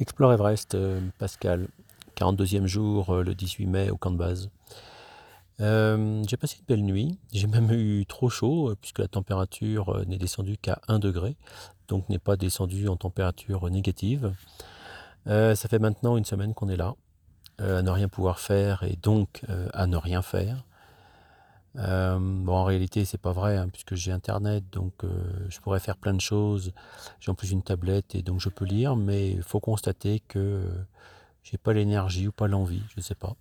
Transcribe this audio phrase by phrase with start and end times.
[0.00, 1.68] Explore Everest, euh, Pascal.
[2.16, 4.48] 42e jour, euh, le 18 mai, au camp de base.
[5.60, 7.18] Euh, j'ai passé une belle nuit.
[7.32, 11.36] J'ai même eu trop chaud, puisque la température n'est descendue qu'à 1 degré,
[11.88, 14.32] donc n'est pas descendue en température négative.
[15.26, 16.94] ça fait maintenant une semaine qu'on est là,
[17.58, 19.42] à ne rien pouvoir faire et donc
[19.74, 20.64] à ne rien faire.
[21.76, 25.08] Euh, bon, en réalité, c'est pas vrai, hein, puisque j'ai Internet, donc euh,
[25.48, 26.72] je pourrais faire plein de choses.
[27.20, 30.64] J'ai en plus une tablette et donc je peux lire, mais il faut constater que
[31.42, 33.36] j'ai pas l'énergie ou pas l'envie, je sais pas.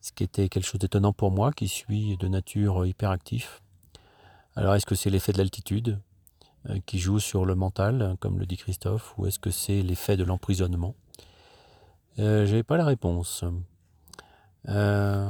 [0.00, 3.62] Ce qui était quelque chose d'étonnant pour moi, qui suis de nature hyperactif.
[4.56, 6.00] Alors, est-ce que c'est l'effet de l'altitude
[6.68, 10.16] euh, qui joue sur le mental, comme le dit Christophe, ou est-ce que c'est l'effet
[10.16, 10.94] de l'emprisonnement?
[12.18, 13.44] Euh, J'avais pas la réponse.
[14.68, 15.28] Euh,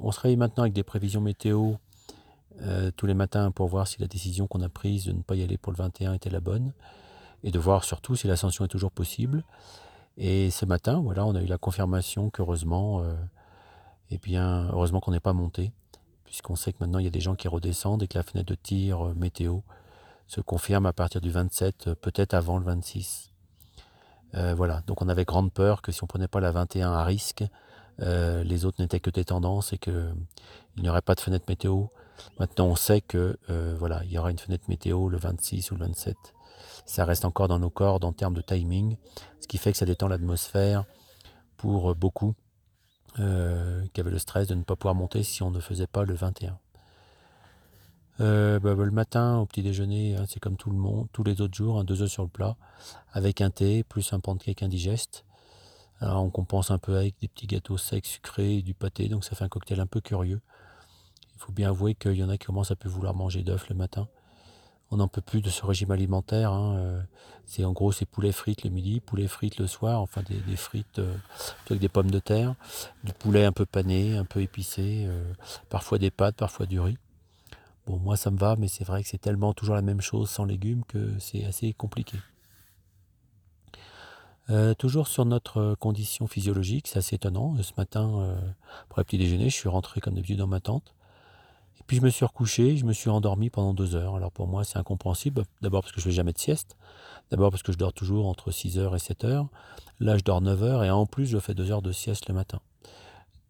[0.00, 1.74] on se réveille maintenant avec des prévisions météo
[2.62, 5.34] euh, tous les matins pour voir si la décision qu'on a prise de ne pas
[5.34, 6.72] y aller pour le 21 était la bonne
[7.42, 9.44] et de voir surtout si l'ascension est toujours possible.
[10.16, 13.14] Et ce matin, voilà, on a eu la confirmation qu'heureusement, euh,
[14.10, 15.72] eh heureusement qu'on n'est pas monté,
[16.24, 18.48] puisqu'on sait que maintenant il y a des gens qui redescendent et que la fenêtre
[18.48, 19.60] de tir météo
[20.26, 23.32] se confirme à partir du 27, peut-être avant le 26.
[24.54, 27.44] voilà, donc on avait grande peur que si on prenait pas la 21 à risque,
[28.00, 30.14] euh, les autres n'étaient que des tendances et qu'il
[30.78, 31.86] n'y aurait pas de fenêtre météo.
[32.38, 35.74] Maintenant, on sait que euh, voilà, il y aura une fenêtre météo le 26 ou
[35.74, 36.16] le 27.
[36.86, 38.96] Ça reste encore dans nos cordes en termes de timing,
[39.40, 40.84] ce qui fait que ça détend l'atmosphère
[41.56, 42.34] pour beaucoup
[43.18, 46.04] euh, qui avaient le stress de ne pas pouvoir monter si on ne faisait pas
[46.04, 46.58] le 21.
[48.18, 51.40] Bah, bah, le matin, au petit déjeuner, hein, c'est comme tout le monde, tous les
[51.40, 52.56] autres jours, hein, deux œufs sur le plat,
[53.12, 55.24] avec un thé, plus un pancake indigeste.
[56.00, 59.36] On compense un peu avec des petits gâteaux secs, sucrés et du pâté, donc ça
[59.36, 60.40] fait un cocktail un peu curieux.
[61.34, 63.68] Il faut bien avouer qu'il y en a qui commencent à plus vouloir manger d'œufs
[63.68, 64.08] le matin.
[64.92, 66.52] On n'en peut plus de ce régime alimentaire.
[66.52, 67.02] Hein, euh,
[67.46, 70.98] c'est en gros c'est poulet frites le midi, poulet frites le soir, enfin des, frites
[70.98, 71.14] euh,
[71.68, 72.54] avec des pommes de terre,
[73.04, 75.32] du poulet un peu pané, un peu épicé, euh,
[75.68, 76.98] parfois des pâtes, parfois du riz.
[77.86, 80.28] Bon moi ça me va, mais c'est vrai que c'est tellement toujours la même chose
[80.28, 82.18] sans légumes que c'est assez compliqué.
[84.50, 87.54] Euh, toujours sur notre euh, condition physiologique, c'est assez étonnant.
[87.62, 88.34] Ce matin, euh,
[88.88, 90.94] pour le petit déjeuner, je suis rentré comme d'habitude dans ma tente.
[91.78, 94.16] Et puis je me suis recouché, je me suis endormi pendant deux heures.
[94.16, 95.44] Alors pour moi, c'est incompréhensible.
[95.60, 96.76] D'abord parce que je ne fais jamais de sieste.
[97.30, 99.48] D'abord parce que je dors toujours entre 6 heures et 7 heures.
[100.00, 102.34] Là, je dors 9 heures et en plus, je fais deux heures de sieste le
[102.34, 102.60] matin.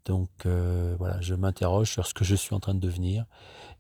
[0.05, 3.25] Donc voilà, je m'interroge sur ce que je suis en train de devenir.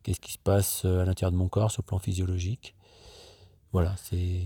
[0.02, 2.74] Qu'est-ce qui se passe à l'intérieur de mon corps sur le plan physiologique?
[3.72, 4.42] Voilà, c'est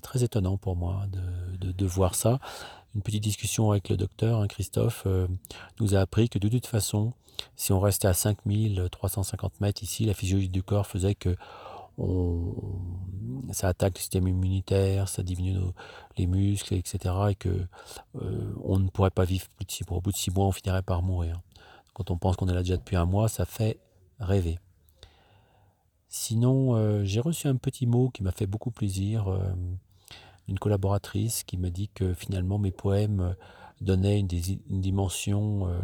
[0.00, 2.38] très étonnant pour moi de, voir ça.
[2.94, 5.26] Une petite discussion avec le docteur, hein, Christophe, euh,
[5.80, 7.12] nous a appris que de toute façon,
[7.56, 11.36] si on restait à 5350 mètres ici, la physiologie du corps faisait que
[13.52, 15.58] ça attaque le système immunitaire, ça diminue
[16.16, 17.14] les muscles, etc.
[17.30, 17.48] Et que
[18.20, 19.98] euh, on ne pourrait pas vivre plus de six mois.
[19.98, 21.40] Au bout de six mois, on finirait par mourir.
[21.92, 23.78] Quand on pense qu'on est là déjà depuis un mois, ça fait
[24.18, 24.58] rêver.
[26.08, 29.28] Sinon, euh, j'ai reçu un petit mot qui m'a fait beaucoup plaisir
[30.48, 33.34] une collaboratrice qui m'a dit que finalement mes poèmes euh,
[33.80, 35.78] donnaient une, dimension euh,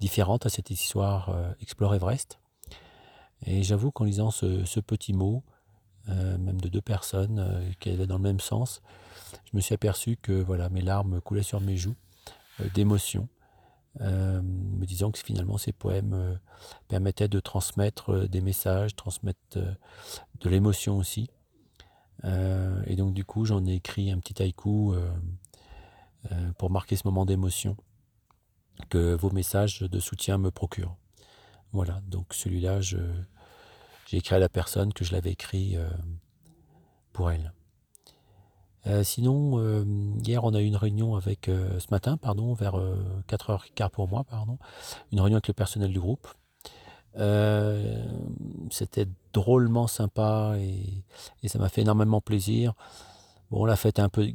[0.00, 2.38] différente à cette histoire euh, Explore Everest.
[3.46, 5.44] Et j'avoue qu'en lisant ce, petit mot,
[6.08, 8.82] même de deux personnes qui allaient dans le même sens,
[9.44, 11.94] je me suis aperçu que voilà, mes larmes coulaient sur mes joues
[12.74, 13.28] d'émotion,
[14.00, 16.40] me disant que finalement ces poèmes
[16.88, 19.58] permettaient de transmettre des messages, transmettre
[20.40, 21.30] de l'émotion aussi.
[22.24, 25.10] Euh, et donc du coup, j'en ai écrit un petit haïku euh,
[26.32, 27.76] euh, pour marquer ce moment d'émotion
[28.90, 30.96] que vos messages de soutien me procurent.
[31.72, 32.96] Voilà, donc celui-là, j'ai
[34.12, 35.76] écrit à la personne que je l'avais écrit
[37.12, 37.52] pour elle.
[39.04, 39.84] sinon,
[40.24, 42.76] hier, on a eu une réunion avec, ce matin, pardon, vers
[43.28, 44.58] 4h15 pour moi, pardon,
[45.12, 46.28] une réunion avec le personnel du groupe.
[47.16, 48.04] Euh,
[48.70, 52.74] c'était drôlement sympa et, ça m'a fait énormément plaisir.
[53.50, 54.28] Bon, la fête a, un peu,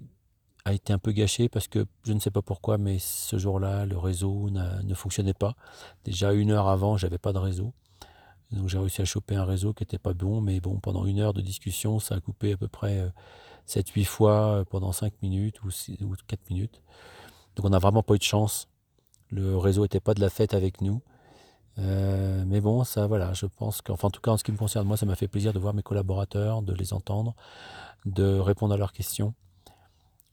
[0.66, 3.86] a été un peu gâchée parce que je ne sais pas pourquoi, mais ce jour-là,
[3.86, 5.56] le réseau ne fonctionnait pas.
[6.04, 7.74] Déjà une heure avant, j'avais pas de réseau.
[8.54, 11.20] Donc j'ai réussi à choper un réseau qui n'était pas bon, mais bon, pendant une
[11.20, 13.12] heure de discussion, ça a coupé à peu près
[13.68, 15.70] 7-8 euh, fois euh, pendant 5 minutes ou,
[16.28, 16.82] 4 minutes.
[17.56, 18.68] Donc on n'a vraiment pas eu de chance.
[19.30, 21.02] Le réseau n'était pas de la fête avec nous.
[21.80, 24.58] Euh, mais bon, ça, voilà, je pense qu'enfin, en tout cas, en ce qui me
[24.58, 27.36] concerne, moi, ça m'a fait plaisir de voir mes collaborateurs, de les entendre,
[28.06, 29.34] de répondre à leurs questions.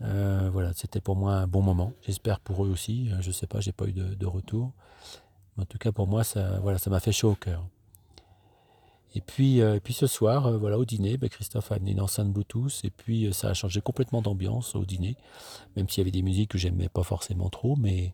[0.03, 1.93] Euh, voilà, c'était pour moi un bon moment.
[2.03, 3.11] J'espère pour eux aussi.
[3.11, 4.73] Euh, je sais pas, j'ai pas eu de, retour.
[5.59, 7.67] en tout cas, pour moi, ça, voilà, ça m'a fait chaud au cœur.
[9.17, 12.33] Et puis, et puis ce soir, voilà, au dîner, ben, Christophe a amené une enceinte
[12.33, 15.17] Bluetooth et puis ça a changé complètement d'ambiance au dîner,
[15.75, 18.13] même s'il y avait des musiques que j'aimais pas forcément trop, mais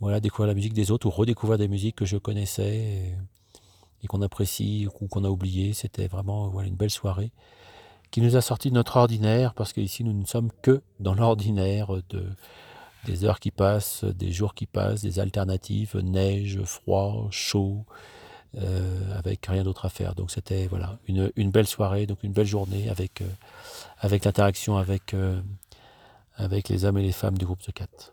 [0.00, 3.14] voilà, découvrir la musique des autres ou redécouvrir des musiques que je connaissais
[4.02, 7.32] et, qu'on apprécie ou qu'on a oublié, c'était vraiment voilà, une belle soirée
[8.10, 11.92] qui nous a sorti de notre ordinaire, parce qu'ici nous ne sommes que dans l'ordinaire
[12.08, 12.24] de,
[13.04, 17.84] des heures qui passent, des jours qui passent, des alternatives, neige, froid, chaud,
[18.58, 20.14] euh, avec rien d'autre à faire.
[20.14, 25.40] Donc c'était voilà une, belle soirée, donc une belle journée avec, euh, l'interaction avec, euh,
[26.34, 28.12] avec les hommes et les femmes du groupe The Cat.